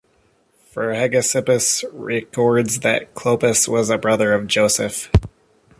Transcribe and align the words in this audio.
For 0.71 0.95
Hegesippus 0.95 1.85
records 1.93 2.79
that 2.79 3.13
Clopas 3.13 3.67
was 3.67 3.91
a 3.91 3.99
brother 3.99 4.33
of 4.33 4.47
Joseph. 4.47 5.11